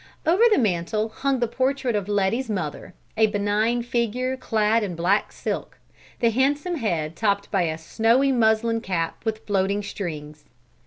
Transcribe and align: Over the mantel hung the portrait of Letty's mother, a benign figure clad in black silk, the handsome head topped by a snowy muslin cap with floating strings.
Over 0.25 0.41
the 0.51 0.57
mantel 0.57 1.09
hung 1.09 1.37
the 1.39 1.47
portrait 1.47 1.95
of 1.95 2.07
Letty's 2.07 2.49
mother, 2.49 2.95
a 3.15 3.27
benign 3.27 3.83
figure 3.83 4.35
clad 4.35 4.81
in 4.81 4.95
black 4.95 5.31
silk, 5.31 5.77
the 6.21 6.31
handsome 6.31 6.77
head 6.77 7.15
topped 7.15 7.51
by 7.51 7.65
a 7.67 7.77
snowy 7.77 8.31
muslin 8.31 8.81
cap 8.81 9.23
with 9.25 9.45
floating 9.45 9.83
strings. 9.83 10.45